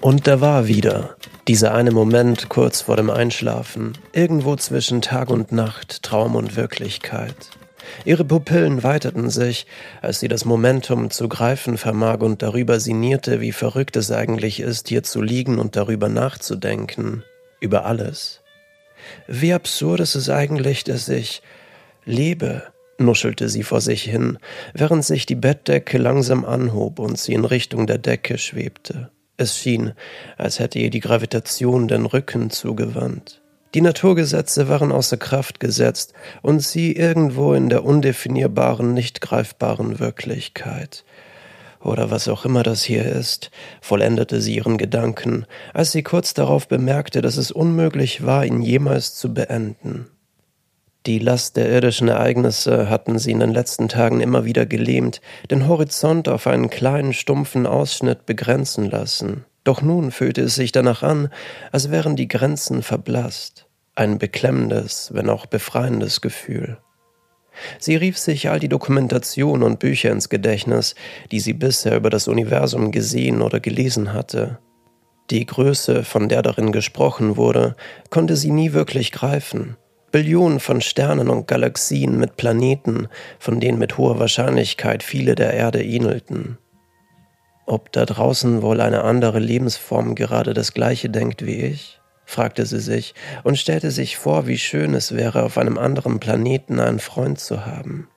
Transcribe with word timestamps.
Und 0.00 0.28
da 0.28 0.40
war 0.40 0.68
wieder 0.68 1.16
dieser 1.48 1.74
eine 1.74 1.90
Moment 1.90 2.48
kurz 2.48 2.82
vor 2.82 2.96
dem 2.96 3.10
Einschlafen, 3.10 3.98
irgendwo 4.12 4.54
zwischen 4.54 5.02
Tag 5.02 5.28
und 5.28 5.50
Nacht, 5.50 6.04
Traum 6.04 6.36
und 6.36 6.54
Wirklichkeit. 6.54 7.34
Ihre 8.04 8.24
Pupillen 8.24 8.84
weiteten 8.84 9.28
sich, 9.28 9.66
als 10.00 10.20
sie 10.20 10.28
das 10.28 10.44
Momentum 10.44 11.10
zu 11.10 11.28
greifen 11.28 11.78
vermag 11.78 12.20
und 12.20 12.42
darüber 12.42 12.78
sinnierte, 12.78 13.40
wie 13.40 13.50
verrückt 13.50 13.96
es 13.96 14.12
eigentlich 14.12 14.60
ist, 14.60 14.88
hier 14.88 15.02
zu 15.02 15.20
liegen 15.20 15.58
und 15.58 15.74
darüber 15.74 16.08
nachzudenken, 16.08 17.24
über 17.60 17.84
alles. 17.84 18.42
Wie 19.26 19.52
absurd 19.52 20.00
ist 20.00 20.14
es 20.14 20.28
eigentlich, 20.28 20.84
dass 20.84 21.08
ich 21.08 21.42
lebe, 22.04 22.62
nuschelte 22.98 23.48
sie 23.48 23.62
vor 23.64 23.80
sich 23.80 24.04
hin, 24.04 24.38
während 24.74 25.04
sich 25.04 25.26
die 25.26 25.34
Bettdecke 25.34 25.98
langsam 25.98 26.44
anhob 26.44 26.98
und 27.00 27.18
sie 27.18 27.32
in 27.32 27.44
Richtung 27.44 27.86
der 27.86 27.98
Decke 27.98 28.38
schwebte. 28.38 29.10
Es 29.38 29.56
schien, 29.56 29.92
als 30.36 30.58
hätte 30.58 30.80
ihr 30.80 30.90
die 30.90 30.98
Gravitation 30.98 31.86
den 31.86 32.06
Rücken 32.06 32.50
zugewandt. 32.50 33.40
Die 33.72 33.80
Naturgesetze 33.80 34.68
waren 34.68 34.90
außer 34.90 35.16
Kraft 35.16 35.60
gesetzt 35.60 36.12
und 36.42 36.60
sie 36.60 36.92
irgendwo 36.92 37.54
in 37.54 37.68
der 37.68 37.84
undefinierbaren, 37.84 38.92
nicht 38.92 39.20
greifbaren 39.20 40.00
Wirklichkeit. 40.00 41.04
Oder 41.80 42.10
was 42.10 42.26
auch 42.26 42.44
immer 42.44 42.64
das 42.64 42.82
hier 42.82 43.04
ist, 43.04 43.52
vollendete 43.80 44.40
sie 44.40 44.56
ihren 44.56 44.76
Gedanken, 44.76 45.46
als 45.72 45.92
sie 45.92 46.02
kurz 46.02 46.34
darauf 46.34 46.66
bemerkte, 46.66 47.22
dass 47.22 47.36
es 47.36 47.52
unmöglich 47.52 48.26
war, 48.26 48.44
ihn 48.44 48.60
jemals 48.60 49.14
zu 49.14 49.32
beenden. 49.32 50.08
Die 51.06 51.18
Last 51.18 51.56
der 51.56 51.70
irdischen 51.70 52.08
Ereignisse 52.08 52.90
hatten 52.90 53.18
sie 53.18 53.30
in 53.30 53.40
den 53.40 53.52
letzten 53.52 53.88
Tagen 53.88 54.20
immer 54.20 54.44
wieder 54.44 54.66
gelähmt, 54.66 55.20
den 55.50 55.68
Horizont 55.68 56.28
auf 56.28 56.46
einen 56.46 56.70
kleinen, 56.70 57.12
stumpfen 57.12 57.66
Ausschnitt 57.66 58.26
begrenzen 58.26 58.90
lassen. 58.90 59.44
Doch 59.64 59.80
nun 59.80 60.10
fühlte 60.10 60.42
es 60.42 60.54
sich 60.54 60.72
danach 60.72 61.02
an, 61.02 61.30
als 61.72 61.90
wären 61.90 62.16
die 62.16 62.28
Grenzen 62.28 62.82
verblasst. 62.82 63.66
Ein 63.94 64.18
beklemmendes, 64.18 65.10
wenn 65.12 65.30
auch 65.30 65.46
befreiendes 65.46 66.20
Gefühl. 66.20 66.78
Sie 67.78 67.96
rief 67.96 68.18
sich 68.18 68.48
all 68.48 68.60
die 68.60 68.68
Dokumentation 68.68 69.62
und 69.62 69.78
Bücher 69.78 70.10
ins 70.10 70.28
Gedächtnis, 70.28 70.94
die 71.30 71.40
sie 71.40 71.52
bisher 71.52 71.96
über 71.96 72.10
das 72.10 72.28
Universum 72.28 72.92
gesehen 72.92 73.42
oder 73.42 73.60
gelesen 73.60 74.12
hatte. 74.12 74.58
Die 75.30 75.44
Größe, 75.44 76.04
von 76.04 76.28
der 76.28 76.42
darin 76.42 76.72
gesprochen 76.72 77.36
wurde, 77.36 77.76
konnte 78.10 78.36
sie 78.36 78.50
nie 78.50 78.72
wirklich 78.72 79.12
greifen. 79.12 79.76
Billionen 80.10 80.58
von 80.58 80.80
Sternen 80.80 81.28
und 81.28 81.46
Galaxien 81.46 82.18
mit 82.18 82.36
Planeten, 82.36 83.08
von 83.38 83.60
denen 83.60 83.78
mit 83.78 83.98
hoher 83.98 84.18
Wahrscheinlichkeit 84.18 85.02
viele 85.02 85.34
der 85.34 85.52
Erde 85.52 85.84
ähnelten. 85.84 86.58
Ob 87.66 87.92
da 87.92 88.06
draußen 88.06 88.62
wohl 88.62 88.80
eine 88.80 89.04
andere 89.04 89.38
Lebensform 89.38 90.14
gerade 90.14 90.54
das 90.54 90.72
gleiche 90.72 91.10
denkt 91.10 91.44
wie 91.44 91.56
ich? 91.56 92.00
fragte 92.24 92.64
sie 92.64 92.80
sich 92.80 93.14
und 93.42 93.58
stellte 93.58 93.90
sich 93.90 94.16
vor, 94.16 94.46
wie 94.46 94.58
schön 94.58 94.94
es 94.94 95.14
wäre, 95.14 95.42
auf 95.42 95.58
einem 95.58 95.76
anderen 95.76 96.20
Planeten 96.20 96.80
einen 96.80 96.98
Freund 96.98 97.38
zu 97.38 97.66
haben. 97.66 98.08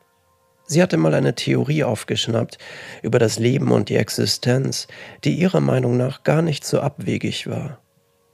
Sie 0.65 0.81
hatte 0.81 0.95
mal 0.95 1.13
eine 1.13 1.35
Theorie 1.35 1.83
aufgeschnappt 1.83 2.57
über 3.01 3.19
das 3.19 3.39
Leben 3.39 3.73
und 3.73 3.89
die 3.89 3.97
Existenz, 3.97 4.87
die 5.25 5.33
ihrer 5.33 5.59
Meinung 5.59 5.97
nach 5.97 6.23
gar 6.23 6.41
nicht 6.41 6.65
so 6.65 6.79
abwegig 6.79 7.47
war. 7.47 7.81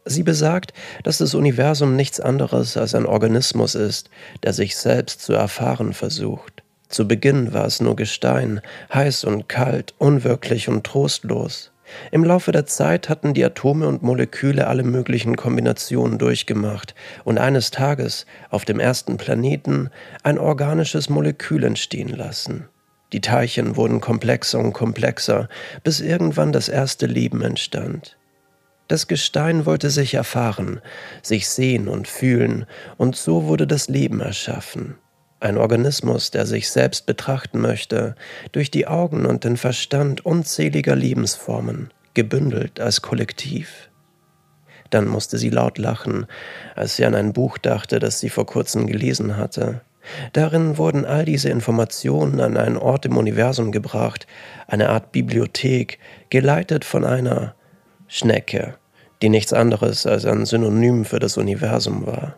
Sie 0.08 0.24
besagt, 0.24 0.74
dass 1.04 1.18
das 1.18 1.36
Universum 1.36 1.96
nichts 1.96 2.20
anderes 2.20 2.78
als 2.78 2.96
ein 2.96 3.06
Organismus 3.06 3.76
ist, 3.76 4.10
der 4.44 4.54
sich 4.54 4.76
selbst 4.76 5.22
zu 5.22 5.34
erfahren 5.34 5.94
versucht. 5.94 6.64
Zu 6.90 7.08
Beginn 7.08 7.54
war 7.54 7.66
es 7.66 7.82
nur 7.82 7.96
Gestein, 7.96 8.62
heiß 8.94 9.26
und 9.26 9.50
kalt, 9.50 9.94
unwirklich 9.98 10.70
und 10.70 10.86
trostlos. 10.86 11.72
Im 12.12 12.24
Laufe 12.24 12.52
der 12.52 12.66
Zeit 12.66 13.10
hatten 13.10 13.34
die 13.34 13.44
Atome 13.44 13.88
und 13.88 14.04
Moleküle 14.04 14.68
alle 14.68 14.84
möglichen 14.84 15.36
Kombinationen 15.36 16.18
durchgemacht 16.18 16.96
und 17.24 17.38
eines 17.38 17.72
Tages 17.72 18.26
auf 18.50 18.66
dem 18.66 18.80
ersten 18.80 19.18
Planeten 19.18 19.90
ein 20.24 20.38
organisches 20.38 21.10
Molekül 21.10 21.64
entstehen 21.64 22.10
lassen. 22.10 22.68
Die 23.14 23.22
Teilchen 23.22 23.78
wurden 23.78 24.02
komplexer 24.02 24.60
und 24.60 24.74
komplexer, 24.74 25.48
bis 25.84 26.02
irgendwann 26.02 26.52
das 26.52 26.68
erste 26.68 27.06
Leben 27.06 27.42
entstand. 27.42 28.18
Das 28.88 29.08
Gestein 29.08 29.66
wollte 29.66 29.90
sich 29.90 30.14
erfahren, 30.14 30.80
sich 31.22 31.50
sehen 31.50 31.88
und 31.88 32.08
fühlen, 32.08 32.66
und 32.96 33.16
so 33.16 33.46
wurde 33.46 33.68
das 33.68 33.90
Leben 33.90 34.22
erschaffen. 34.22 34.96
Ein 35.40 35.58
Organismus, 35.58 36.32
der 36.32 36.46
sich 36.46 36.70
selbst 36.70 37.06
betrachten 37.06 37.60
möchte, 37.60 38.16
durch 38.54 38.72
die 38.72 38.88
Augen 38.88 39.26
und 39.26 39.44
den 39.44 39.58
Verstand 39.58 40.26
unzähliger 40.26 40.96
Lebensformen, 40.96 41.92
gebündelt 42.14 42.80
als 42.80 43.02
Kollektiv. 43.02 43.90
Dann 44.90 45.08
musste 45.08 45.38
sie 45.38 45.50
laut 45.50 45.78
lachen, 45.78 46.26
als 46.76 46.96
sie 46.96 47.06
an 47.06 47.14
ein 47.14 47.34
Buch 47.34 47.58
dachte, 47.58 48.00
das 48.00 48.20
sie 48.20 48.30
vor 48.30 48.46
kurzem 48.46 48.88
gelesen 48.88 49.36
hatte. 49.36 49.82
Darin 50.32 50.78
wurden 50.78 51.06
all 51.06 51.26
diese 51.26 51.50
Informationen 51.50 52.40
an 52.40 52.56
einen 52.56 52.78
Ort 52.78 53.06
im 53.06 53.18
Universum 53.18 53.74
gebracht, 53.74 54.26
eine 54.66 54.90
Art 54.90 55.12
Bibliothek, 55.12 56.00
geleitet 56.30 56.86
von 56.86 57.04
einer 57.04 57.57
Schnecke, 58.08 58.76
die 59.22 59.30
nichts 59.30 59.54
anderes 59.54 60.06
als 60.06 60.26
ein 60.26 60.46
Synonym 60.46 61.06
für 61.06 61.20
das 61.20 61.38
Universum 61.38 62.06
war. 62.06 62.38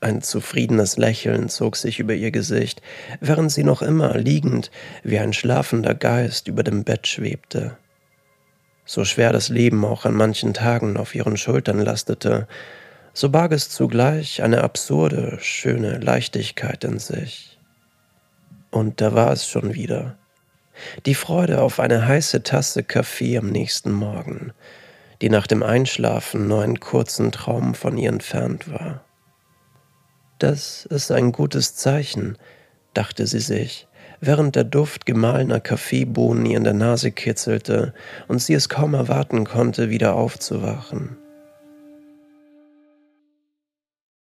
Ein 0.00 0.22
zufriedenes 0.22 0.96
Lächeln 0.96 1.48
zog 1.48 1.76
sich 1.76 1.98
über 1.98 2.14
ihr 2.14 2.30
Gesicht, 2.30 2.82
während 3.20 3.50
sie 3.50 3.64
noch 3.64 3.82
immer 3.82 4.16
liegend 4.16 4.70
wie 5.02 5.18
ein 5.18 5.32
schlafender 5.32 5.94
Geist 5.94 6.46
über 6.46 6.62
dem 6.62 6.84
Bett 6.84 7.08
schwebte. 7.08 7.76
So 8.84 9.04
schwer 9.04 9.32
das 9.32 9.48
Leben 9.48 9.84
auch 9.84 10.04
an 10.04 10.14
manchen 10.14 10.54
Tagen 10.54 10.96
auf 10.96 11.14
ihren 11.14 11.36
Schultern 11.36 11.80
lastete, 11.80 12.46
so 13.12 13.28
barg 13.28 13.50
es 13.50 13.70
zugleich 13.70 14.42
eine 14.42 14.62
absurde, 14.62 15.38
schöne 15.40 15.98
Leichtigkeit 15.98 16.84
in 16.84 17.00
sich. 17.00 17.58
Und 18.70 19.00
da 19.00 19.14
war 19.14 19.32
es 19.32 19.48
schon 19.48 19.74
wieder, 19.74 20.16
die 21.06 21.14
Freude 21.14 21.60
auf 21.60 21.80
eine 21.80 22.06
heiße 22.06 22.42
Tasse 22.42 22.82
Kaffee 22.82 23.38
am 23.38 23.50
nächsten 23.50 23.92
Morgen, 23.92 24.52
die 25.20 25.30
nach 25.30 25.46
dem 25.46 25.62
Einschlafen 25.62 26.48
nur 26.48 26.62
einen 26.62 26.80
kurzen 26.80 27.32
Traum 27.32 27.74
von 27.74 27.96
ihr 27.98 28.08
entfernt 28.08 28.70
war. 28.70 29.04
Das 30.38 30.86
ist 30.86 31.10
ein 31.10 31.32
gutes 31.32 31.74
Zeichen, 31.74 32.38
dachte 32.94 33.26
sie 33.26 33.40
sich, 33.40 33.88
während 34.20 34.56
der 34.56 34.64
Duft 34.64 35.06
gemahlener 35.06 35.60
Kaffeebohnen 35.60 36.46
ihr 36.46 36.58
in 36.58 36.64
der 36.64 36.74
Nase 36.74 37.10
kitzelte 37.10 37.94
und 38.28 38.40
sie 38.40 38.54
es 38.54 38.68
kaum 38.68 38.94
erwarten 38.94 39.44
konnte, 39.44 39.90
wieder 39.90 40.14
aufzuwachen. 40.14 41.16